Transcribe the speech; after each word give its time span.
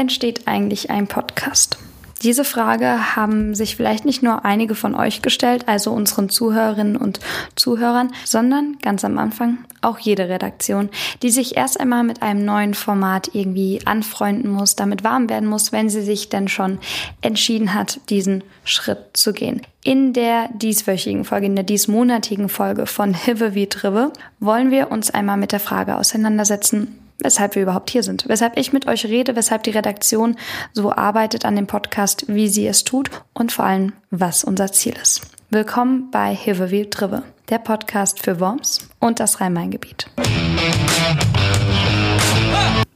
entsteht 0.00 0.48
eigentlich 0.48 0.90
ein 0.90 1.06
Podcast? 1.06 1.78
Diese 2.22 2.44
Frage 2.44 3.16
haben 3.16 3.54
sich 3.54 3.76
vielleicht 3.76 4.04
nicht 4.04 4.22
nur 4.22 4.44
einige 4.44 4.74
von 4.74 4.94
euch 4.94 5.22
gestellt, 5.22 5.68
also 5.68 5.92
unseren 5.92 6.28
Zuhörerinnen 6.28 6.96
und 6.96 7.20
Zuhörern, 7.54 8.12
sondern 8.24 8.76
ganz 8.82 9.04
am 9.04 9.16
Anfang 9.16 9.58
auch 9.80 9.98
jede 9.98 10.28
Redaktion, 10.28 10.90
die 11.22 11.30
sich 11.30 11.56
erst 11.56 11.80
einmal 11.80 12.02
mit 12.02 12.22
einem 12.22 12.44
neuen 12.44 12.74
Format 12.74 13.30
irgendwie 13.34 13.80
anfreunden 13.86 14.50
muss, 14.50 14.76
damit 14.76 15.02
warm 15.02 15.30
werden 15.30 15.48
muss, 15.48 15.72
wenn 15.72 15.88
sie 15.88 16.02
sich 16.02 16.28
denn 16.28 16.48
schon 16.48 16.78
entschieden 17.22 17.72
hat, 17.72 18.00
diesen 18.10 18.44
Schritt 18.64 18.98
zu 19.14 19.32
gehen. 19.32 19.62
In 19.82 20.12
der 20.12 20.48
dieswöchigen 20.54 21.24
Folge, 21.24 21.46
in 21.46 21.56
der 21.56 21.64
diesmonatigen 21.64 22.50
Folge 22.50 22.84
von 22.86 23.14
Hive 23.14 23.54
wie 23.54 23.66
Trive 23.66 24.12
wollen 24.40 24.70
wir 24.70 24.90
uns 24.92 25.10
einmal 25.10 25.38
mit 25.38 25.52
der 25.52 25.60
Frage 25.60 25.96
auseinandersetzen, 25.96 26.99
weshalb 27.22 27.54
wir 27.54 27.62
überhaupt 27.62 27.90
hier 27.90 28.02
sind, 28.02 28.24
weshalb 28.28 28.56
ich 28.56 28.72
mit 28.72 28.86
euch 28.86 29.04
rede, 29.04 29.36
weshalb 29.36 29.62
die 29.62 29.70
Redaktion 29.70 30.36
so 30.72 30.92
arbeitet 30.92 31.44
an 31.44 31.56
dem 31.56 31.66
Podcast, 31.66 32.24
wie 32.28 32.48
sie 32.48 32.66
es 32.66 32.84
tut 32.84 33.10
und 33.32 33.52
vor 33.52 33.64
allem, 33.64 33.92
was 34.10 34.44
unser 34.44 34.72
Ziel 34.72 34.94
ist. 35.00 35.22
Willkommen 35.50 36.10
bei 36.10 36.34
Hiverview 36.34 36.84
Trive, 36.84 37.22
der 37.48 37.58
Podcast 37.58 38.22
für 38.22 38.38
Worms 38.40 38.88
und 39.00 39.20
das 39.20 39.40
Rhein-Main-Gebiet. 39.40 40.06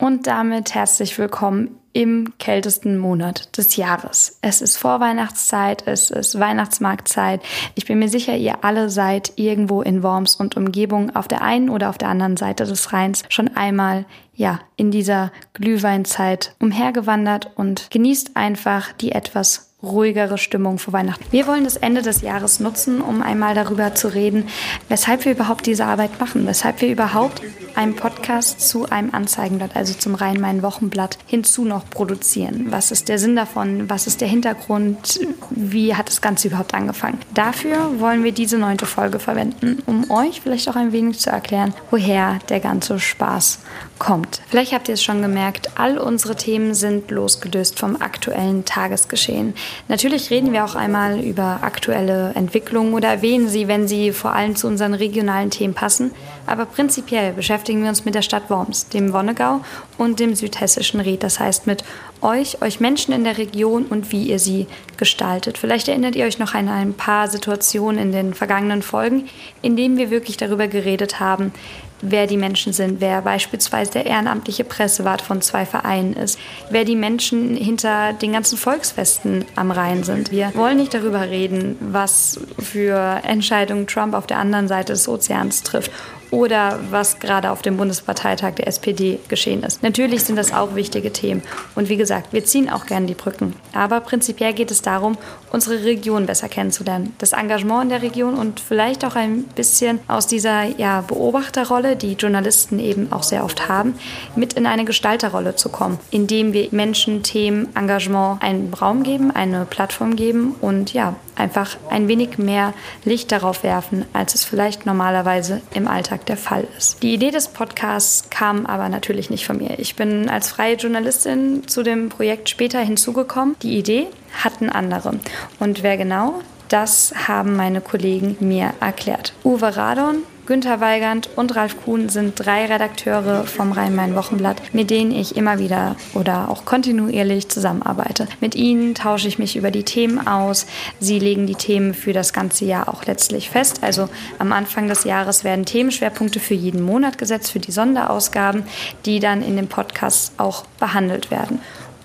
Und 0.04 0.26
damit 0.26 0.74
herzlich 0.74 1.16
willkommen 1.16 1.78
im 1.94 2.34
kältesten 2.36 2.98
Monat 2.98 3.56
des 3.56 3.76
Jahres. 3.76 4.38
Es 4.42 4.60
ist 4.60 4.76
Vorweihnachtszeit, 4.76 5.86
es 5.86 6.10
ist 6.10 6.38
Weihnachtsmarktzeit. 6.38 7.40
Ich 7.74 7.86
bin 7.86 8.00
mir 8.00 8.10
sicher, 8.10 8.36
ihr 8.36 8.64
alle 8.64 8.90
seid 8.90 9.32
irgendwo 9.36 9.80
in 9.80 10.02
Worms 10.02 10.36
und 10.36 10.58
Umgebung 10.58 11.16
auf 11.16 11.26
der 11.26 11.40
einen 11.40 11.70
oder 11.70 11.88
auf 11.88 11.96
der 11.96 12.08
anderen 12.08 12.36
Seite 12.36 12.66
des 12.66 12.92
Rheins 12.92 13.22
schon 13.30 13.56
einmal 13.56 14.04
ja, 14.34 14.60
in 14.76 14.90
dieser 14.90 15.32
Glühweinzeit 15.54 16.54
umhergewandert 16.60 17.52
und 17.54 17.90
genießt 17.90 18.36
einfach 18.36 18.92
die 18.92 19.12
etwas 19.12 19.73
ruhigere 19.84 20.38
Stimmung 20.38 20.78
vor 20.78 20.92
Weihnachten. 20.92 21.24
Wir 21.30 21.46
wollen 21.46 21.64
das 21.64 21.76
Ende 21.76 22.02
des 22.02 22.20
Jahres 22.22 22.60
nutzen, 22.60 23.00
um 23.00 23.22
einmal 23.22 23.54
darüber 23.54 23.94
zu 23.94 24.08
reden, 24.08 24.48
weshalb 24.88 25.24
wir 25.24 25.32
überhaupt 25.32 25.66
diese 25.66 25.86
Arbeit 25.86 26.18
machen, 26.20 26.46
weshalb 26.46 26.80
wir 26.80 26.90
überhaupt 26.90 27.42
einen 27.76 27.96
Podcast 27.96 28.60
zu 28.60 28.88
einem 28.88 29.12
Anzeigenblatt, 29.12 29.74
also 29.74 29.94
zum 29.94 30.14
Rhein-Main-Wochenblatt, 30.14 31.18
hinzu 31.26 31.64
noch 31.64 31.88
produzieren. 31.90 32.66
Was 32.70 32.90
ist 32.90 33.08
der 33.08 33.18
Sinn 33.18 33.36
davon? 33.36 33.90
Was 33.90 34.06
ist 34.06 34.20
der 34.20 34.28
Hintergrund? 34.28 35.20
Wie 35.50 35.94
hat 35.94 36.08
das 36.08 36.20
Ganze 36.20 36.48
überhaupt 36.48 36.74
angefangen? 36.74 37.18
Dafür 37.34 38.00
wollen 38.00 38.24
wir 38.24 38.32
diese 38.32 38.58
neunte 38.58 38.86
Folge 38.86 39.18
verwenden, 39.18 39.82
um 39.86 40.10
euch 40.10 40.40
vielleicht 40.40 40.68
auch 40.68 40.76
ein 40.76 40.92
wenig 40.92 41.18
zu 41.18 41.30
erklären, 41.30 41.74
woher 41.90 42.38
der 42.48 42.60
ganze 42.60 42.98
Spaß 42.98 43.60
kommt. 43.98 44.40
Vielleicht 44.48 44.72
habt 44.72 44.88
ihr 44.88 44.94
es 44.94 45.02
schon 45.02 45.22
gemerkt, 45.22 45.70
all 45.76 45.98
unsere 45.98 46.36
Themen 46.36 46.74
sind 46.74 47.10
losgelöst 47.10 47.78
vom 47.78 48.00
aktuellen 48.00 48.64
Tagesgeschehen. 48.64 49.54
Natürlich 49.88 50.30
reden 50.30 50.52
wir 50.52 50.64
auch 50.64 50.74
einmal 50.74 51.20
über 51.20 51.60
aktuelle 51.62 52.32
Entwicklungen 52.34 52.94
oder 52.94 53.08
erwähnen 53.08 53.48
sie, 53.48 53.68
wenn 53.68 53.86
sie 53.86 54.12
vor 54.12 54.32
allem 54.32 54.56
zu 54.56 54.66
unseren 54.66 54.94
regionalen 54.94 55.50
Themen 55.50 55.74
passen. 55.74 56.12
Aber 56.46 56.66
prinzipiell 56.66 57.32
beschäftigen 57.32 57.82
wir 57.82 57.88
uns 57.88 58.04
mit 58.04 58.14
der 58.14 58.22
Stadt 58.22 58.50
Worms, 58.50 58.88
dem 58.88 59.12
Wonnegau 59.12 59.60
und 59.98 60.20
dem 60.20 60.34
südhessischen 60.34 61.00
Ried. 61.00 61.22
Das 61.22 61.40
heißt 61.40 61.66
mit 61.66 61.84
euch, 62.22 62.62
euch 62.62 62.80
Menschen 62.80 63.12
in 63.12 63.24
der 63.24 63.38
Region 63.38 63.84
und 63.84 64.10
wie 64.10 64.24
ihr 64.24 64.38
sie 64.38 64.66
gestaltet. 64.96 65.58
Vielleicht 65.58 65.88
erinnert 65.88 66.16
ihr 66.16 66.24
euch 66.24 66.38
noch 66.38 66.54
an 66.54 66.68
ein 66.68 66.94
paar 66.94 67.28
Situationen 67.28 68.00
in 68.00 68.12
den 68.12 68.34
vergangenen 68.34 68.82
Folgen, 68.82 69.28
in 69.62 69.76
denen 69.76 69.96
wir 69.96 70.10
wirklich 70.10 70.36
darüber 70.36 70.66
geredet 70.66 71.20
haben, 71.20 71.52
wer 72.00 72.26
die 72.26 72.36
Menschen 72.36 72.72
sind, 72.72 73.00
wer 73.00 73.22
beispielsweise 73.22 73.92
der 73.92 74.06
ehrenamtliche 74.06 74.64
Pressewart 74.64 75.22
von 75.22 75.40
zwei 75.42 75.64
Vereinen 75.66 76.14
ist, 76.14 76.38
wer 76.70 76.84
die 76.84 76.96
Menschen 76.96 77.56
hinter 77.56 78.12
den 78.12 78.32
ganzen 78.32 78.58
Volksfesten 78.58 79.44
am 79.56 79.70
Rhein 79.70 80.04
sind. 80.04 80.30
Wir 80.30 80.54
wollen 80.54 80.78
nicht 80.78 80.94
darüber 80.94 81.22
reden, 81.22 81.76
was 81.80 82.40
für 82.58 83.20
Entscheidungen 83.24 83.86
Trump 83.86 84.14
auf 84.14 84.26
der 84.26 84.38
anderen 84.38 84.68
Seite 84.68 84.92
des 84.92 85.08
Ozeans 85.08 85.62
trifft 85.62 85.90
oder 86.30 86.78
was 86.90 87.18
gerade 87.18 87.50
auf 87.50 87.62
dem 87.62 87.76
Bundesparteitag 87.76 88.54
der 88.54 88.68
SPD 88.68 89.18
geschehen 89.28 89.62
ist. 89.62 89.82
Natürlich 89.82 90.24
sind 90.24 90.36
das 90.36 90.52
auch 90.52 90.74
wichtige 90.74 91.12
Themen. 91.12 91.42
Und 91.74 91.88
wie 91.88 91.96
gesagt, 91.96 92.32
wir 92.32 92.44
ziehen 92.44 92.70
auch 92.70 92.86
gerne 92.86 93.06
die 93.06 93.14
Brücken. 93.14 93.54
Aber 93.72 94.00
prinzipiell 94.00 94.52
geht 94.52 94.70
es 94.70 94.82
darum, 94.82 95.16
unsere 95.52 95.84
Region 95.84 96.26
besser 96.26 96.48
kennenzulernen. 96.48 97.14
Das 97.18 97.32
Engagement 97.32 97.84
in 97.84 97.88
der 97.90 98.02
Region 98.02 98.34
und 98.34 98.60
vielleicht 98.60 99.04
auch 99.04 99.16
ein 99.16 99.44
bisschen 99.44 100.00
aus 100.08 100.26
dieser 100.26 100.64
ja, 100.64 101.02
Beobachterrolle, 101.02 101.96
die 101.96 102.14
Journalisten 102.14 102.78
eben 102.78 103.12
auch 103.12 103.22
sehr 103.22 103.44
oft 103.44 103.68
haben, 103.68 103.94
mit 104.36 104.54
in 104.54 104.66
eine 104.66 104.84
Gestalterrolle 104.84 105.56
zu 105.56 105.68
kommen, 105.68 105.98
indem 106.10 106.52
wir 106.52 106.68
Menschen, 106.72 107.22
Themen, 107.22 107.68
Engagement 107.76 108.42
einen 108.42 108.72
Raum 108.74 109.02
geben, 109.02 109.30
eine 109.30 109.64
Plattform 109.64 110.16
geben 110.16 110.54
und 110.60 110.92
ja, 110.92 111.14
einfach 111.36 111.76
ein 111.90 112.08
wenig 112.08 112.38
mehr 112.38 112.74
Licht 113.04 113.32
darauf 113.32 113.62
werfen, 113.62 114.04
als 114.12 114.34
es 114.34 114.44
vielleicht 114.44 114.86
normalerweise 114.86 115.60
im 115.72 115.88
Alltag 115.88 116.13
der 116.18 116.36
Fall 116.36 116.66
ist. 116.78 117.02
Die 117.02 117.14
Idee 117.14 117.30
des 117.30 117.48
Podcasts 117.48 118.30
kam 118.30 118.66
aber 118.66 118.88
natürlich 118.88 119.30
nicht 119.30 119.46
von 119.46 119.58
mir. 119.58 119.78
Ich 119.78 119.96
bin 119.96 120.28
als 120.28 120.50
freie 120.50 120.76
Journalistin 120.76 121.66
zu 121.66 121.82
dem 121.82 122.08
Projekt 122.08 122.48
später 122.48 122.80
hinzugekommen. 122.80 123.56
Die 123.62 123.76
Idee 123.78 124.06
hatten 124.42 124.68
andere. 124.68 125.18
Und 125.60 125.82
wer 125.82 125.96
genau? 125.96 126.40
Das 126.68 127.12
haben 127.28 127.56
meine 127.56 127.80
Kollegen 127.80 128.36
mir 128.40 128.74
erklärt. 128.80 129.34
Uwe 129.44 129.76
Radon 129.76 130.22
Günter 130.46 130.78
Weigand 130.82 131.30
und 131.36 131.56
Ralf 131.56 131.82
Kuhn 131.82 132.10
sind 132.10 132.34
drei 132.36 132.66
Redakteure 132.66 133.44
vom 133.46 133.72
Rhein-Main-Wochenblatt, 133.72 134.74
mit 134.74 134.90
denen 134.90 135.10
ich 135.10 135.36
immer 135.36 135.58
wieder 135.58 135.96
oder 136.12 136.50
auch 136.50 136.66
kontinuierlich 136.66 137.48
zusammenarbeite. 137.48 138.28
Mit 138.40 138.54
ihnen 138.54 138.94
tausche 138.94 139.26
ich 139.26 139.38
mich 139.38 139.56
über 139.56 139.70
die 139.70 139.84
Themen 139.84 140.26
aus. 140.26 140.66
Sie 141.00 141.18
legen 141.18 141.46
die 141.46 141.54
Themen 141.54 141.94
für 141.94 142.12
das 142.12 142.34
ganze 142.34 142.66
Jahr 142.66 142.90
auch 142.90 143.06
letztlich 143.06 143.48
fest. 143.48 143.78
Also 143.82 144.10
am 144.38 144.52
Anfang 144.52 144.86
des 144.86 145.04
Jahres 145.04 145.44
werden 145.44 145.64
Themenschwerpunkte 145.64 146.40
für 146.40 146.54
jeden 146.54 146.82
Monat 146.82 147.16
gesetzt, 147.16 147.50
für 147.50 147.60
die 147.60 147.72
Sonderausgaben, 147.72 148.64
die 149.06 149.20
dann 149.20 149.42
in 149.42 149.56
dem 149.56 149.68
Podcast 149.68 150.34
auch 150.36 150.66
behandelt 150.78 151.30
werden. 151.30 151.60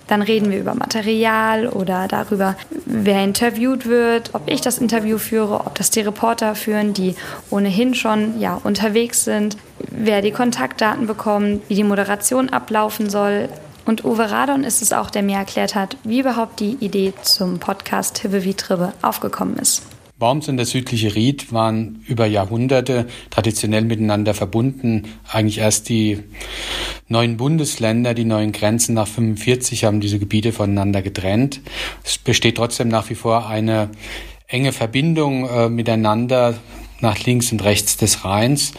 Dann 0.09 0.24
reden 0.24 0.50
wir 0.50 0.59
über 0.59 0.74
Material 0.74 1.68
oder 1.68 2.08
darüber, 2.08 2.56
wer 2.88 3.24
interviewt 3.24 3.86
wird, 3.86 4.34
ob 4.34 4.42
ich 4.47 4.59
das 4.59 4.80
Interview 4.80 5.20
führe, 5.20 5.59
ob 5.68 5.75
das 5.75 5.92
die 5.92 6.00
Reporter 6.00 6.56
führen, 6.56 6.96
die 6.96 7.14
ohnehin 7.52 7.94
schon 7.94 8.40
ja, 8.40 8.59
unterwegs 8.64 9.24
sind, 9.24 9.56
wer 9.78 10.24
die 10.24 10.31
Kontaktdaten 10.31 11.06
bekommt, 11.06 11.62
wie 11.69 11.75
die 11.75 11.84
Moderation 11.84 12.50
ablaufen 12.50 13.08
soll. 13.12 13.50
Und 13.86 14.03
Uwe 14.03 14.31
Radon 14.31 14.64
ist 14.64 14.81
es 14.81 14.94
auch, 14.94 15.12
der 15.12 15.22
mir 15.22 15.38
erklärt 15.38 15.75
hat, 15.75 15.96
wie 16.03 16.22
überhaupt 16.22 16.59
die 16.59 16.78
Idee 16.80 17.14
zum 17.22 17.59
Podcast 17.59 18.18
Hibbe 18.18 18.44
wie 18.44 18.56
Tribbe 18.56 18.94
aufgekommen 19.03 19.58
ist. 19.58 19.84
Worms 20.19 20.50
und 20.50 20.57
der 20.57 20.66
südliche 20.66 21.16
Ried 21.16 21.53
waren 21.53 22.03
über 22.07 22.25
Jahrhunderte 22.25 23.07
traditionell 23.30 23.84
miteinander 23.84 24.34
verbunden. 24.34 25.03
Eigentlich 25.31 25.59
erst 25.59 25.88
die 25.90 26.19
neuen 27.07 27.38
Bundesländer, 27.38 28.13
die 28.13 28.25
neuen 28.25 28.52
Grenzen 28.52 28.96
nach 28.96 29.07
45 29.07 29.85
haben 29.85 30.02
diese 30.02 30.19
Gebiete 30.19 30.52
voneinander 30.52 31.02
getrennt. 31.02 31.62
Es 32.03 32.18
besteht 32.18 32.57
trotzdem 32.57 32.90
nach 32.90 33.09
wie 33.09 33.16
vor 33.16 33.47
eine 33.47 33.90
enge 34.47 34.74
Verbindung 34.74 35.47
äh, 35.47 35.69
miteinander 35.69 36.56
nach 37.00 37.18
links 37.24 37.51
und 37.51 37.63
rechts 37.63 37.96
des 37.96 38.25
Rheins. 38.25 38.74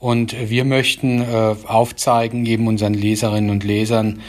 Und 0.00 0.34
wir 0.50 0.64
möchten 0.64 1.22
äh, 1.22 1.54
aufzeigen, 1.64 2.44
eben 2.44 2.66
unseren 2.66 2.94
Leserinnen 2.94 3.50
und 3.50 3.62
Lesern, 3.62 4.20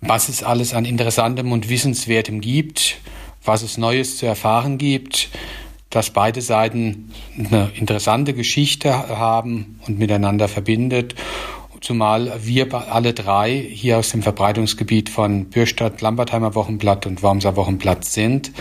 was 0.00 0.28
es 0.28 0.42
alles 0.42 0.74
an 0.74 0.84
Interessantem 0.84 1.52
und 1.52 1.68
Wissenswertem 1.68 2.40
gibt, 2.40 2.96
was 3.44 3.62
es 3.62 3.78
Neues 3.78 4.18
zu 4.18 4.26
erfahren 4.26 4.78
gibt, 4.78 5.30
dass 5.90 6.10
beide 6.10 6.40
Seiten 6.40 7.12
eine 7.36 7.70
interessante 7.74 8.32
Geschichte 8.34 9.08
haben 9.08 9.80
und 9.86 9.98
miteinander 9.98 10.48
verbindet. 10.48 11.14
Zumal 11.82 12.32
wir 12.40 12.72
alle 12.92 13.12
drei 13.12 13.58
hier 13.58 13.98
aus 13.98 14.10
dem 14.10 14.22
Verbreitungsgebiet 14.22 15.10
von 15.10 15.46
Bürstadt, 15.46 16.00
Lambertheimer 16.00 16.54
Wochenblatt 16.54 17.06
und 17.06 17.24
Wormser 17.24 17.56
Wochenblatt 17.56 18.04
sind 18.04 18.52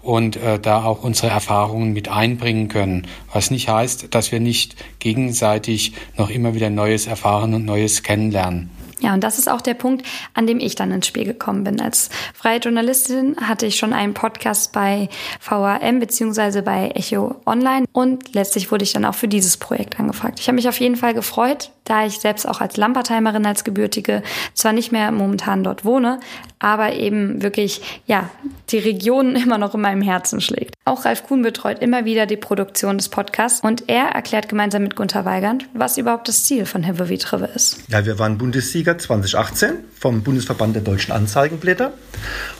und 0.00 0.36
äh, 0.36 0.58
da 0.58 0.82
auch 0.84 1.04
unsere 1.04 1.28
Erfahrungen 1.28 1.92
mit 1.92 2.08
einbringen 2.08 2.68
können. 2.68 3.06
Was 3.34 3.50
nicht 3.50 3.68
heißt, 3.68 4.14
dass 4.14 4.32
wir 4.32 4.40
nicht 4.40 4.76
gegenseitig 4.98 5.92
noch 6.16 6.30
immer 6.30 6.54
wieder 6.54 6.70
Neues 6.70 7.06
erfahren 7.06 7.52
und 7.52 7.66
Neues 7.66 8.02
kennenlernen. 8.02 8.70
Ja, 9.00 9.14
und 9.14 9.24
das 9.24 9.38
ist 9.38 9.48
auch 9.48 9.60
der 9.60 9.74
Punkt, 9.74 10.06
an 10.34 10.46
dem 10.46 10.60
ich 10.60 10.74
dann 10.74 10.90
ins 10.92 11.06
Spiel 11.06 11.24
gekommen 11.24 11.64
bin. 11.64 11.80
Als 11.80 12.10
freie 12.34 12.58
Journalistin 12.58 13.36
hatte 13.40 13.66
ich 13.66 13.76
schon 13.76 13.92
einen 13.92 14.14
Podcast 14.14 14.72
bei 14.72 15.08
VAM 15.40 16.00
beziehungsweise 16.00 16.62
bei 16.62 16.90
Echo 16.94 17.36
Online 17.46 17.86
und 17.92 18.34
letztlich 18.34 18.70
wurde 18.70 18.84
ich 18.84 18.92
dann 18.92 19.04
auch 19.04 19.14
für 19.14 19.28
dieses 19.28 19.56
Projekt 19.56 19.98
angefragt. 19.98 20.38
Ich 20.40 20.48
habe 20.48 20.56
mich 20.56 20.68
auf 20.68 20.78
jeden 20.80 20.96
Fall 20.96 21.14
gefreut, 21.14 21.70
da 21.84 22.06
ich 22.06 22.20
selbst 22.20 22.46
auch 22.46 22.60
als 22.60 22.76
Lampertheimerin 22.76 23.46
als 23.46 23.64
Gebürtige 23.64 24.22
zwar 24.54 24.72
nicht 24.72 24.92
mehr 24.92 25.10
momentan 25.10 25.64
dort 25.64 25.84
wohne, 25.84 26.20
aber 26.58 26.92
eben 26.92 27.42
wirklich, 27.42 28.00
ja, 28.06 28.30
die 28.70 28.78
Region 28.78 29.34
immer 29.36 29.58
noch 29.58 29.74
in 29.74 29.80
meinem 29.80 30.02
Herzen 30.02 30.40
schlägt. 30.40 30.74
Auch 30.84 31.04
Ralf 31.04 31.24
Kuhn 31.26 31.42
betreut 31.42 31.80
immer 31.80 32.04
wieder 32.04 32.26
die 32.26 32.36
Produktion 32.36 32.98
des 32.98 33.08
Podcasts 33.08 33.60
und 33.62 33.88
er 33.88 34.06
erklärt 34.06 34.48
gemeinsam 34.48 34.82
mit 34.82 34.96
Gunther 34.96 35.24
Weigand, 35.24 35.68
was 35.74 35.98
überhaupt 35.98 36.28
das 36.28 36.44
Ziel 36.44 36.66
von 36.66 36.82
Heavy 36.82 37.08
Vitreve 37.08 37.46
ist. 37.46 37.78
Ja, 37.88 38.04
wir 38.04 38.18
waren 38.18 38.38
Bundessieger 38.38 38.98
2018 38.98 39.78
vom 39.98 40.22
Bundesverband 40.22 40.76
der 40.76 40.82
deutschen 40.82 41.12
Anzeigenblätter 41.12 41.92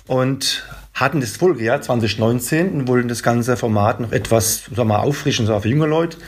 und 0.06 0.64
hatten 0.94 1.20
das 1.20 1.36
Folgejahr 1.36 1.80
2019 1.80 2.72
und 2.72 2.88
wollten 2.88 3.08
das 3.08 3.22
ganze 3.22 3.56
Format 3.56 4.00
noch 4.00 4.12
etwas 4.12 4.64
wir 4.70 4.84
mal, 4.84 4.98
auffrischen, 4.98 5.46
so 5.46 5.58
für 5.60 5.68
junge 5.68 5.86
Leute. 5.86 6.18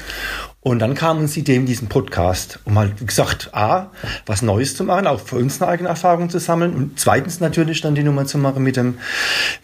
Und 0.60 0.78
dann 0.78 0.94
kam 0.94 1.18
uns 1.18 1.32
die 1.32 1.40
Idee 1.40 1.56
in 1.56 1.66
diesem 1.66 1.88
Podcast, 1.88 2.60
um 2.64 2.78
halt 2.78 3.04
gesagt, 3.04 3.50
A, 3.52 3.90
was 4.26 4.42
Neues 4.42 4.76
zu 4.76 4.84
machen, 4.84 5.08
auch 5.08 5.18
für 5.18 5.36
uns 5.36 5.60
eine 5.60 5.70
eigene 5.70 5.88
Erfahrung 5.88 6.30
zu 6.30 6.38
sammeln 6.38 6.74
und 6.74 7.00
zweitens 7.00 7.40
natürlich 7.40 7.80
dann 7.80 7.96
die 7.96 8.04
Nummer 8.04 8.26
zu 8.26 8.38
machen 8.38 8.62
mit 8.62 8.76
dem, 8.76 8.98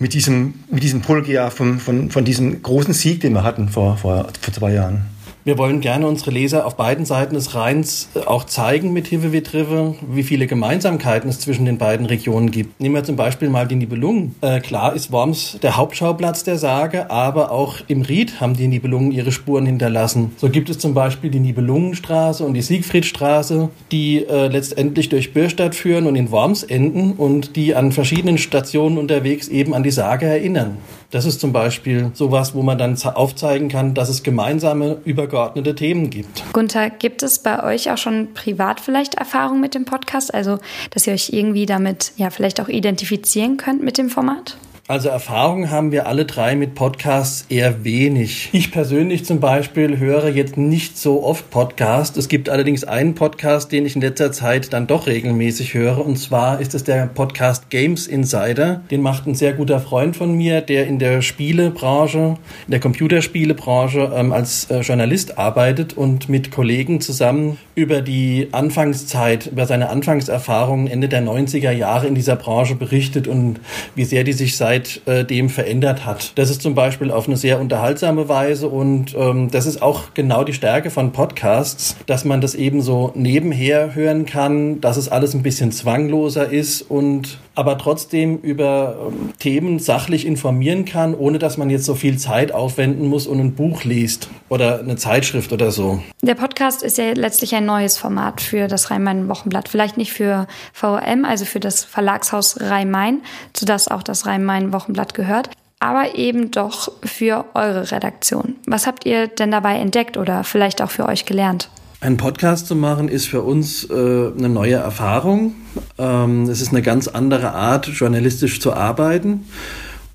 mit 0.00 0.12
diesem, 0.12 0.54
mit 0.70 0.82
diesem 0.82 1.00
Polgejahr 1.00 1.52
von, 1.52 1.78
von, 1.78 2.10
von 2.10 2.24
diesem 2.24 2.62
großen 2.62 2.94
Sieg, 2.94 3.20
den 3.20 3.32
wir 3.32 3.44
hatten 3.44 3.68
vor, 3.68 3.96
vor, 3.96 4.28
vor 4.40 4.52
zwei 4.52 4.72
Jahren. 4.72 5.06
Wir 5.48 5.56
wollen 5.56 5.80
gerne 5.80 6.06
unsere 6.06 6.30
Leser 6.30 6.66
auf 6.66 6.76
beiden 6.76 7.06
Seiten 7.06 7.34
des 7.34 7.54
Rheins 7.54 8.10
äh, 8.14 8.18
auch 8.18 8.44
zeigen 8.44 8.92
mit 8.92 9.06
Hive 9.06 9.32
Vitrive, 9.32 9.94
wie 10.06 10.22
viele 10.22 10.46
Gemeinsamkeiten 10.46 11.30
es 11.30 11.40
zwischen 11.40 11.64
den 11.64 11.78
beiden 11.78 12.04
Regionen 12.04 12.50
gibt. 12.50 12.78
Nehmen 12.82 12.94
wir 12.94 13.02
zum 13.02 13.16
Beispiel 13.16 13.48
mal 13.48 13.66
die 13.66 13.76
Nibelungen. 13.76 14.34
Äh, 14.42 14.60
klar 14.60 14.94
ist 14.94 15.10
Worms 15.10 15.58
der 15.62 15.78
Hauptschauplatz 15.78 16.44
der 16.44 16.58
Sage, 16.58 17.10
aber 17.10 17.50
auch 17.50 17.76
im 17.88 18.02
Ried 18.02 18.42
haben 18.42 18.58
die 18.58 18.68
Nibelungen 18.68 19.10
ihre 19.10 19.32
Spuren 19.32 19.64
hinterlassen. 19.64 20.32
So 20.36 20.50
gibt 20.50 20.68
es 20.68 20.78
zum 20.80 20.92
Beispiel 20.92 21.30
die 21.30 21.40
Nibelungenstraße 21.40 22.44
und 22.44 22.52
die 22.52 22.60
Siegfriedstraße, 22.60 23.70
die 23.90 24.26
äh, 24.26 24.48
letztendlich 24.48 25.08
durch 25.08 25.32
Bürstadt 25.32 25.74
führen 25.74 26.06
und 26.06 26.14
in 26.14 26.30
Worms 26.30 26.62
enden 26.62 27.12
und 27.12 27.56
die 27.56 27.74
an 27.74 27.92
verschiedenen 27.92 28.36
Stationen 28.36 28.98
unterwegs 28.98 29.48
eben 29.48 29.72
an 29.72 29.82
die 29.82 29.92
Sage 29.92 30.26
erinnern. 30.26 30.76
Das 31.10 31.24
ist 31.24 31.40
zum 31.40 31.54
Beispiel 31.54 32.10
sowas, 32.12 32.54
wo 32.54 32.62
man 32.62 32.76
dann 32.76 32.94
aufzeigen 33.02 33.70
kann, 33.70 33.94
dass 33.94 34.10
es 34.10 34.22
gemeinsame, 34.22 34.98
übergeordnete 35.06 35.74
Themen 35.74 36.10
gibt. 36.10 36.44
Gunther, 36.52 36.90
gibt 36.90 37.22
es 37.22 37.38
bei 37.38 37.62
euch 37.62 37.90
auch 37.90 37.96
schon 37.96 38.34
privat 38.34 38.78
vielleicht 38.78 39.14
Erfahrungen 39.14 39.62
mit 39.62 39.74
dem 39.74 39.86
Podcast? 39.86 40.34
Also, 40.34 40.58
dass 40.90 41.06
ihr 41.06 41.14
euch 41.14 41.30
irgendwie 41.32 41.64
damit 41.64 42.12
ja 42.16 42.28
vielleicht 42.28 42.60
auch 42.60 42.68
identifizieren 42.68 43.56
könnt 43.56 43.82
mit 43.82 43.96
dem 43.96 44.10
Format? 44.10 44.58
Also 44.90 45.10
Erfahrung 45.10 45.70
haben 45.70 45.92
wir 45.92 46.06
alle 46.06 46.24
drei 46.24 46.56
mit 46.56 46.74
Podcasts 46.74 47.44
eher 47.50 47.84
wenig. 47.84 48.48
Ich 48.52 48.72
persönlich 48.72 49.26
zum 49.26 49.38
Beispiel 49.38 49.98
höre 49.98 50.30
jetzt 50.30 50.56
nicht 50.56 50.96
so 50.96 51.24
oft 51.24 51.50
Podcasts. 51.50 52.16
Es 52.16 52.28
gibt 52.28 52.48
allerdings 52.48 52.84
einen 52.84 53.14
Podcast, 53.14 53.70
den 53.70 53.84
ich 53.84 53.96
in 53.96 54.00
letzter 54.00 54.32
Zeit 54.32 54.72
dann 54.72 54.86
doch 54.86 55.06
regelmäßig 55.06 55.74
höre. 55.74 56.06
Und 56.06 56.16
zwar 56.16 56.62
ist 56.62 56.74
es 56.74 56.84
der 56.84 57.06
Podcast 57.06 57.68
Games 57.68 58.06
Insider. 58.06 58.80
Den 58.90 59.02
macht 59.02 59.26
ein 59.26 59.34
sehr 59.34 59.52
guter 59.52 59.78
Freund 59.78 60.16
von 60.16 60.34
mir, 60.34 60.62
der 60.62 60.86
in 60.86 60.98
der 60.98 61.20
Spielebranche, 61.20 62.38
in 62.66 62.70
der 62.70 62.80
Computerspielebranche 62.80 64.10
ähm, 64.16 64.32
als 64.32 64.70
äh, 64.70 64.80
Journalist 64.80 65.36
arbeitet 65.36 65.98
und 65.98 66.30
mit 66.30 66.50
Kollegen 66.50 67.02
zusammen 67.02 67.58
über 67.74 68.00
die 68.00 68.48
Anfangszeit, 68.52 69.48
über 69.48 69.66
seine 69.66 69.90
Anfangserfahrungen 69.90 70.86
Ende 70.86 71.08
der 71.08 71.22
90er 71.22 71.72
Jahre 71.72 72.06
in 72.06 72.14
dieser 72.14 72.36
Branche 72.36 72.74
berichtet 72.74 73.28
und 73.28 73.60
wie 73.94 74.04
sehr 74.04 74.24
die 74.24 74.32
sich 74.32 74.56
seit 74.56 74.77
seitdem 75.06 75.48
verändert 75.48 76.06
hat. 76.06 76.32
Das 76.36 76.50
ist 76.50 76.62
zum 76.62 76.74
Beispiel 76.74 77.10
auf 77.10 77.26
eine 77.26 77.36
sehr 77.36 77.60
unterhaltsame 77.60 78.28
Weise 78.28 78.68
und 78.68 79.14
ähm, 79.16 79.50
das 79.50 79.66
ist 79.66 79.82
auch 79.82 80.14
genau 80.14 80.44
die 80.44 80.52
Stärke 80.52 80.90
von 80.90 81.12
Podcasts, 81.12 81.96
dass 82.06 82.24
man 82.24 82.40
das 82.40 82.54
eben 82.54 82.82
so 82.82 83.12
nebenher 83.14 83.94
hören 83.94 84.26
kann, 84.26 84.80
dass 84.80 84.96
es 84.96 85.08
alles 85.08 85.34
ein 85.34 85.42
bisschen 85.42 85.72
zwangloser 85.72 86.50
ist 86.50 86.82
und 86.82 87.38
aber 87.58 87.76
trotzdem 87.76 88.38
über 88.38 89.08
ähm, 89.08 89.32
Themen 89.40 89.80
sachlich 89.80 90.24
informieren 90.24 90.84
kann, 90.84 91.12
ohne 91.12 91.40
dass 91.40 91.56
man 91.56 91.70
jetzt 91.70 91.86
so 91.86 91.96
viel 91.96 92.16
Zeit 92.16 92.52
aufwenden 92.52 93.08
muss 93.08 93.26
und 93.26 93.40
ein 93.40 93.56
Buch 93.56 93.82
liest 93.82 94.30
oder 94.48 94.78
eine 94.78 94.94
Zeitschrift 94.94 95.52
oder 95.52 95.72
so. 95.72 96.00
Der 96.22 96.36
Podcast 96.36 96.84
ist 96.84 96.98
ja 96.98 97.10
letztlich 97.14 97.56
ein 97.56 97.66
neues 97.66 97.98
Format 97.98 98.40
für 98.40 98.68
das 98.68 98.92
Rhein-Main-Wochenblatt. 98.92 99.68
Vielleicht 99.68 99.96
nicht 99.96 100.12
für 100.12 100.46
VRM, 100.72 101.24
also 101.24 101.44
für 101.44 101.58
das 101.58 101.82
Verlagshaus 101.82 102.60
Rhein-Main, 102.60 103.22
zu 103.54 103.64
das 103.64 103.88
auch 103.88 104.04
das 104.04 104.24
Rhein-Main-Wochenblatt 104.24 105.14
gehört 105.14 105.50
aber 105.80 106.16
eben 106.16 106.50
doch 106.50 106.90
für 107.04 107.44
eure 107.54 107.92
Redaktion. 107.92 108.56
Was 108.66 108.88
habt 108.88 109.06
ihr 109.06 109.28
denn 109.28 109.52
dabei 109.52 109.76
entdeckt 109.76 110.16
oder 110.16 110.42
vielleicht 110.42 110.82
auch 110.82 110.90
für 110.90 111.06
euch 111.06 111.24
gelernt? 111.24 111.70
Ein 112.00 112.16
Podcast 112.16 112.68
zu 112.68 112.76
machen 112.76 113.08
ist 113.08 113.26
für 113.26 113.42
uns 113.42 113.84
äh, 113.90 113.92
eine 113.92 114.48
neue 114.48 114.76
Erfahrung. 114.76 115.54
Ähm, 115.98 116.44
es 116.44 116.60
ist 116.60 116.70
eine 116.70 116.82
ganz 116.82 117.08
andere 117.08 117.52
Art, 117.52 117.86
journalistisch 117.86 118.60
zu 118.60 118.72
arbeiten. 118.72 119.44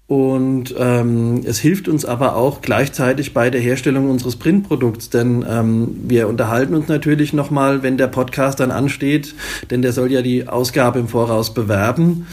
Und 0.06 0.76
ähm, 0.78 1.42
es 1.46 1.60
hilft 1.60 1.88
uns 1.88 2.04
aber 2.06 2.36
auch 2.36 2.62
gleichzeitig 2.62 3.34
bei 3.34 3.50
der 3.50 3.62
Herstellung 3.62 4.10
unseres 4.10 4.36
Printprodukts, 4.36 5.10
denn 5.10 5.46
ähm, 5.50 5.96
wir 6.08 6.28
unterhalten 6.28 6.76
uns 6.76 6.88
natürlich 6.90 7.32
nochmal, 7.32 7.84
wenn 7.84 7.98
der 7.98 8.08
Podcast 8.08 8.60
dann 8.60 8.70
ansteht, 8.70 9.34
denn 9.72 9.82
der 9.82 9.94
soll 9.94 10.12
ja 10.12 10.22
die 10.22 10.48
Ausgabe 10.48 11.00
im 11.00 11.08
Voraus 11.08 11.54
bewerben. 11.54 12.28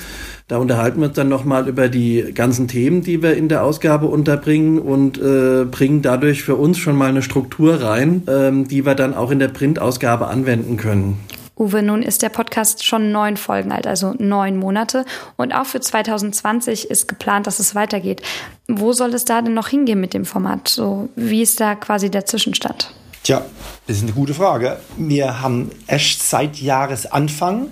Da 0.49 0.56
unterhalten 0.56 0.99
wir 1.00 1.06
uns 1.06 1.17
dann 1.17 1.29
nochmal 1.29 1.69
über 1.69 1.88
die 1.88 2.33
ganzen 2.35 2.67
Themen, 2.67 3.03
die 3.03 3.23
wir 3.23 3.37
in 3.37 3.49
der 3.49 3.62
Ausgabe 3.62 4.06
unterbringen 4.06 4.81
und 4.81 5.17
äh, 5.17 5.65
bringen 5.65 6.03
dadurch 6.03 6.43
für 6.43 6.56
uns 6.56 6.76
schon 6.76 6.97
mal 6.97 7.09
eine 7.09 7.23
Struktur 7.23 7.81
rein, 7.81 8.25
ähm, 8.26 8.67
die 8.67 8.85
wir 8.85 8.97
dann 8.97 9.15
auch 9.15 9.31
in 9.31 9.38
der 9.38 9.47
Printausgabe 9.47 10.26
anwenden 10.26 10.76
können. 10.76 11.19
Uwe, 11.61 11.83
nun 11.83 12.03
ist 12.03 12.23
der 12.23 12.31
Podcast 12.31 12.87
schon 12.87 13.12
neun 13.12 13.37
Folgen 13.37 13.71
alt, 13.71 13.87
also 13.87 14.15
neun 14.19 14.57
Monate. 14.57 15.05
Und 15.37 15.53
auch 15.53 15.67
für 15.67 15.79
2020 15.79 16.91
ist 16.91 17.07
geplant, 17.07 17.47
dass 17.47 17.59
es 17.59 17.75
weitergeht. 17.75 18.23
Wo 18.67 18.95
soll 18.95 19.12
es 19.12 19.27
da 19.27 19.43
denn 19.43 19.53
noch 19.53 19.69
hingehen 19.69 20.01
mit 20.01 20.15
dem 20.15 20.25
Format? 20.25 20.69
So, 20.69 21.11
wie 21.17 21.43
ist 21.43 21.61
da 21.61 21.75
quasi 21.75 22.11
der 22.11 22.25
Zwischenstand? 22.25 22.95
Tja, 23.25 23.45
das 23.87 23.99
ist 23.99 24.05
eine 24.05 24.12
gute 24.12 24.33
Frage. 24.33 24.79
Wir 24.97 25.43
haben 25.43 25.71
erst 25.87 26.31
seit 26.31 26.57
Jahresanfang 26.57 27.69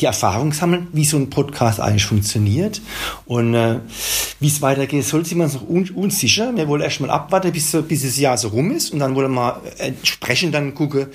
die 0.00 0.06
Erfahrung 0.06 0.52
sammeln, 0.52 0.88
wie 0.92 1.04
so 1.04 1.16
ein 1.16 1.30
Podcast 1.30 1.78
eigentlich 1.78 2.06
funktioniert. 2.06 2.80
Und 3.26 3.54
äh, 3.54 3.78
wie 4.40 4.48
es 4.48 4.62
weitergeht, 4.62 5.04
soll 5.04 5.24
wir 5.30 5.44
uns 5.44 5.54
noch 5.54 5.68
un 5.68 5.88
unsicher. 5.90 6.56
Wir 6.56 6.66
wollen 6.66 6.82
erstmal 6.82 7.10
abwarten, 7.10 7.52
bis, 7.52 7.70
bis 7.86 8.02
das 8.02 8.18
Jahr 8.18 8.36
so 8.36 8.48
rum 8.48 8.72
ist 8.72 8.90
und 8.92 8.98
dann 8.98 9.14
wollen 9.14 9.32
wir 9.32 9.62
entsprechend 9.78 10.54
dann 10.54 10.74
gucken, 10.74 11.06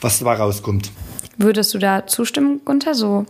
was 0.00 0.20
dabei 0.20 0.34
rauskommt. 0.34 0.92
Würdest 1.38 1.74
du 1.74 1.78
da 1.78 2.06
zustimmen, 2.06 2.62
Gunther? 2.64 2.94
So, 2.94 3.26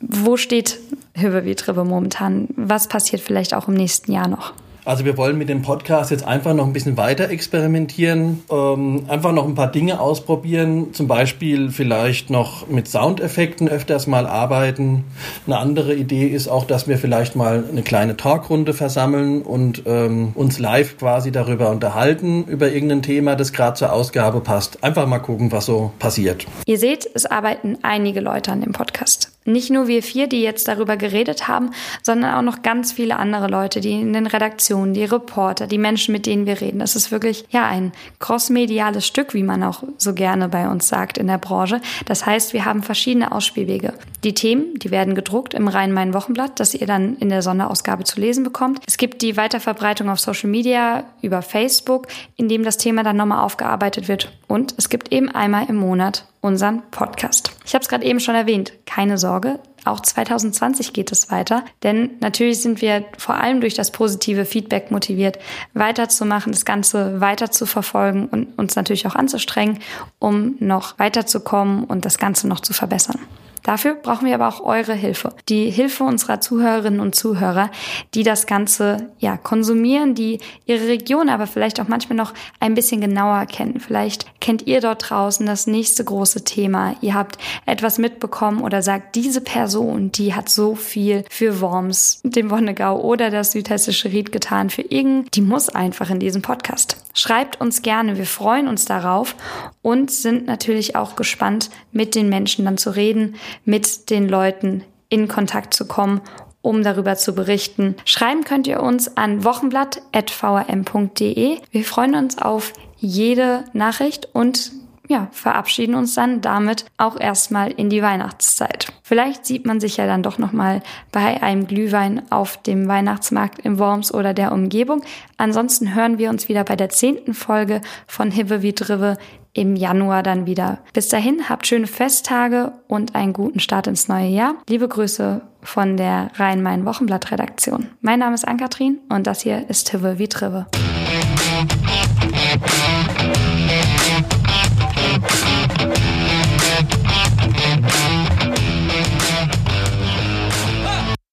wo 0.00 0.36
steht 0.36 0.78
Hübe 1.14 1.44
wie 1.44 1.54
Tribe 1.54 1.84
momentan? 1.84 2.48
Was 2.56 2.88
passiert 2.88 3.22
vielleicht 3.22 3.54
auch 3.54 3.68
im 3.68 3.74
nächsten 3.74 4.12
Jahr 4.12 4.28
noch? 4.28 4.52
Also 4.88 5.04
wir 5.04 5.18
wollen 5.18 5.36
mit 5.36 5.50
dem 5.50 5.60
Podcast 5.60 6.10
jetzt 6.10 6.24
einfach 6.24 6.54
noch 6.54 6.64
ein 6.64 6.72
bisschen 6.72 6.96
weiter 6.96 7.28
experimentieren, 7.28 8.42
ähm, 8.50 9.04
einfach 9.08 9.32
noch 9.32 9.46
ein 9.46 9.54
paar 9.54 9.70
Dinge 9.70 10.00
ausprobieren, 10.00 10.94
zum 10.94 11.06
Beispiel 11.06 11.70
vielleicht 11.70 12.30
noch 12.30 12.66
mit 12.68 12.88
Soundeffekten 12.88 13.68
öfters 13.68 14.06
mal 14.06 14.26
arbeiten. 14.26 15.04
Eine 15.46 15.58
andere 15.58 15.94
Idee 15.94 16.28
ist 16.28 16.48
auch, 16.48 16.64
dass 16.64 16.88
wir 16.88 16.96
vielleicht 16.96 17.36
mal 17.36 17.64
eine 17.70 17.82
kleine 17.82 18.16
Talkrunde 18.16 18.72
versammeln 18.72 19.42
und 19.42 19.82
ähm, 19.84 20.32
uns 20.34 20.58
live 20.58 20.96
quasi 20.96 21.32
darüber 21.32 21.68
unterhalten, 21.68 22.44
über 22.44 22.72
irgendein 22.72 23.02
Thema, 23.02 23.36
das 23.36 23.52
gerade 23.52 23.74
zur 23.74 23.92
Ausgabe 23.92 24.40
passt. 24.40 24.82
Einfach 24.82 25.06
mal 25.06 25.18
gucken, 25.18 25.52
was 25.52 25.66
so 25.66 25.92
passiert. 25.98 26.46
Ihr 26.64 26.78
seht, 26.78 27.06
es 27.12 27.26
arbeiten 27.26 27.76
einige 27.82 28.20
Leute 28.20 28.52
an 28.52 28.62
dem 28.62 28.72
Podcast. 28.72 29.37
Nicht 29.48 29.70
nur 29.70 29.88
wir 29.88 30.02
vier, 30.02 30.28
die 30.28 30.42
jetzt 30.42 30.68
darüber 30.68 30.96
geredet 30.96 31.48
haben, 31.48 31.70
sondern 32.02 32.34
auch 32.34 32.42
noch 32.42 32.62
ganz 32.62 32.92
viele 32.92 33.16
andere 33.16 33.48
Leute, 33.48 33.80
die 33.80 33.92
in 33.92 34.12
den 34.12 34.26
Redaktionen, 34.26 34.92
die 34.92 35.04
Reporter, 35.04 35.66
die 35.66 35.78
Menschen, 35.78 36.12
mit 36.12 36.26
denen 36.26 36.46
wir 36.46 36.60
reden. 36.60 36.80
Das 36.80 36.96
ist 36.96 37.10
wirklich, 37.10 37.46
ja, 37.50 37.66
ein 37.66 37.92
crossmediales 38.18 39.06
Stück, 39.06 39.32
wie 39.32 39.42
man 39.42 39.62
auch 39.62 39.82
so 39.96 40.12
gerne 40.12 40.48
bei 40.48 40.68
uns 40.68 40.88
sagt 40.88 41.16
in 41.16 41.28
der 41.28 41.38
Branche. 41.38 41.80
Das 42.04 42.26
heißt, 42.26 42.52
wir 42.52 42.66
haben 42.66 42.82
verschiedene 42.82 43.32
Ausspielwege. 43.32 43.94
Die 44.22 44.34
Themen, 44.34 44.78
die 44.78 44.90
werden 44.90 45.14
gedruckt 45.14 45.54
im 45.54 45.68
Rhein-Main-Wochenblatt, 45.68 46.60
das 46.60 46.74
ihr 46.74 46.86
dann 46.86 47.16
in 47.16 47.30
der 47.30 47.40
Sonderausgabe 47.42 48.04
zu 48.04 48.20
lesen 48.20 48.44
bekommt. 48.44 48.80
Es 48.86 48.96
gibt 48.98 49.22
die 49.22 49.36
Weiterverbreitung 49.36 50.10
auf 50.10 50.20
Social 50.20 50.50
Media 50.50 51.04
über 51.22 51.40
Facebook, 51.40 52.06
in 52.36 52.48
dem 52.48 52.64
das 52.64 52.76
Thema 52.76 53.02
dann 53.02 53.16
nochmal 53.16 53.44
aufgearbeitet 53.44 54.08
wird. 54.08 54.30
Und 54.46 54.74
es 54.76 54.88
gibt 54.88 55.12
eben 55.12 55.30
einmal 55.30 55.66
im 55.68 55.76
Monat 55.76 56.24
unseren 56.40 56.82
Podcast. 56.90 57.52
Ich 57.64 57.74
habe 57.74 57.82
es 57.82 57.88
gerade 57.88 58.04
eben 58.04 58.20
schon 58.20 58.34
erwähnt, 58.34 58.72
keine 58.86 59.18
Sorge, 59.18 59.58
auch 59.84 60.00
2020 60.00 60.92
geht 60.92 61.12
es 61.12 61.30
weiter, 61.30 61.64
denn 61.82 62.10
natürlich 62.20 62.60
sind 62.60 62.82
wir 62.82 63.04
vor 63.16 63.36
allem 63.36 63.60
durch 63.60 63.74
das 63.74 63.90
positive 63.90 64.44
Feedback 64.44 64.90
motiviert, 64.90 65.38
weiterzumachen, 65.72 66.52
das 66.52 66.64
Ganze 66.64 67.20
weiter 67.20 67.50
zu 67.50 67.64
verfolgen 67.64 68.26
und 68.26 68.58
uns 68.58 68.76
natürlich 68.76 69.06
auch 69.06 69.14
anzustrengen, 69.14 69.78
um 70.18 70.56
noch 70.58 70.98
weiterzukommen 70.98 71.84
und 71.84 72.04
das 72.04 72.18
Ganze 72.18 72.48
noch 72.48 72.60
zu 72.60 72.72
verbessern. 72.72 73.18
Dafür 73.62 73.94
brauchen 73.94 74.26
wir 74.26 74.34
aber 74.34 74.48
auch 74.48 74.60
eure 74.60 74.94
Hilfe. 74.94 75.34
Die 75.48 75.70
Hilfe 75.70 76.04
unserer 76.04 76.40
Zuhörerinnen 76.40 77.00
und 77.00 77.14
Zuhörer, 77.14 77.70
die 78.14 78.22
das 78.22 78.46
Ganze 78.46 79.08
ja 79.18 79.36
konsumieren, 79.36 80.14
die 80.14 80.40
ihre 80.66 80.88
Region 80.88 81.28
aber 81.28 81.46
vielleicht 81.46 81.80
auch 81.80 81.88
manchmal 81.88 82.16
noch 82.16 82.34
ein 82.60 82.74
bisschen 82.74 83.00
genauer 83.00 83.46
kennen. 83.46 83.80
Vielleicht 83.80 84.26
kennt 84.40 84.66
ihr 84.66 84.80
dort 84.80 85.10
draußen 85.10 85.46
das 85.46 85.66
nächste 85.66 86.04
große 86.04 86.44
Thema. 86.44 86.94
Ihr 87.00 87.14
habt 87.14 87.38
etwas 87.66 87.98
mitbekommen 87.98 88.62
oder 88.62 88.82
sagt, 88.82 89.14
diese 89.14 89.40
Person, 89.40 90.12
die 90.12 90.34
hat 90.34 90.48
so 90.48 90.74
viel 90.74 91.24
für 91.28 91.60
Worms, 91.60 92.20
dem 92.24 92.50
Wonnegau 92.50 93.00
oder 93.00 93.30
das 93.30 93.52
südhessische 93.52 94.12
Ried 94.12 94.32
getan 94.32 94.70
für 94.70 94.82
irgend, 94.82 95.34
die 95.34 95.42
muss 95.42 95.68
einfach 95.68 96.10
in 96.10 96.20
diesem 96.20 96.42
Podcast. 96.42 96.96
Schreibt 97.14 97.60
uns 97.60 97.82
gerne, 97.82 98.16
wir 98.16 98.26
freuen 98.26 98.68
uns 98.68 98.84
darauf 98.84 99.34
und 99.82 100.10
sind 100.10 100.46
natürlich 100.46 100.94
auch 100.94 101.16
gespannt, 101.16 101.70
mit 101.90 102.14
den 102.14 102.28
Menschen 102.28 102.64
dann 102.64 102.78
zu 102.78 102.94
reden, 102.94 103.34
mit 103.64 104.10
den 104.10 104.28
Leuten 104.28 104.82
in 105.08 105.28
Kontakt 105.28 105.74
zu 105.74 105.86
kommen 105.86 106.20
um 106.60 106.82
darüber 106.82 107.14
zu 107.16 107.34
berichten. 107.34 107.94
Schreiben 108.04 108.44
könnt 108.44 108.66
ihr 108.66 108.82
uns 108.82 109.16
an 109.16 109.42
wochenblatt.vrm.de. 109.44 111.58
Wir 111.70 111.84
freuen 111.84 112.14
uns 112.14 112.36
auf 112.38 112.74
jede 112.96 113.64
Nachricht 113.72 114.28
und 114.34 114.72
ja, 115.08 115.28
verabschieden 115.32 115.94
uns 115.94 116.14
dann 116.14 116.42
damit 116.42 116.84
auch 116.98 117.18
erstmal 117.18 117.70
in 117.70 117.88
die 117.88 118.02
Weihnachtszeit. 118.02 118.92
Vielleicht 119.02 119.46
sieht 119.46 119.64
man 119.64 119.80
sich 119.80 119.96
ja 119.96 120.06
dann 120.06 120.22
doch 120.22 120.36
nochmal 120.36 120.82
bei 121.12 121.42
einem 121.42 121.66
Glühwein 121.66 122.30
auf 122.30 122.62
dem 122.62 122.88
Weihnachtsmarkt 122.88 123.60
im 123.60 123.78
Worms 123.78 124.12
oder 124.12 124.34
der 124.34 124.52
Umgebung. 124.52 125.02
Ansonsten 125.38 125.94
hören 125.94 126.18
wir 126.18 126.28
uns 126.28 126.50
wieder 126.50 126.64
bei 126.64 126.76
der 126.76 126.90
zehnten 126.90 127.32
Folge 127.32 127.80
von 128.06 128.30
Hibbe 128.30 128.60
wie 128.60 128.74
Drive 128.74 129.16
im 129.60 129.76
Januar 129.76 130.22
dann 130.22 130.46
wieder. 130.46 130.78
Bis 130.92 131.08
dahin, 131.08 131.48
habt 131.48 131.66
schöne 131.66 131.86
Festtage 131.86 132.72
und 132.86 133.14
einen 133.14 133.32
guten 133.32 133.60
Start 133.60 133.86
ins 133.86 134.08
neue 134.08 134.28
Jahr. 134.28 134.54
Liebe 134.68 134.86
Grüße 134.88 135.40
von 135.62 135.96
der 135.96 136.30
Rhein-Main-Wochenblatt-Redaktion. 136.36 137.88
Mein 138.00 138.20
Name 138.20 138.34
ist 138.34 138.46
Ann-Kathrin 138.46 139.00
und 139.08 139.26
das 139.26 139.40
hier 139.40 139.68
ist 139.68 139.90
Hibbe 139.90 140.18
wie 140.18 140.28
Drive. 140.28 140.66